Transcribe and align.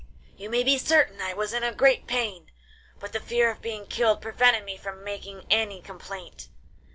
You 0.35 0.49
may 0.49 0.63
be 0.63 0.79
certain 0.79 1.21
I 1.21 1.35
was 1.35 1.53
in 1.53 1.73
great 1.75 2.07
pain, 2.07 2.49
but 2.99 3.13
the 3.13 3.19
fear 3.19 3.51
of 3.51 3.61
being 3.61 3.85
killed 3.85 4.19
prevented 4.19 4.65
me 4.65 4.75
from 4.75 5.03
making 5.03 5.45
any 5.51 5.79
complaint. 5.79 6.49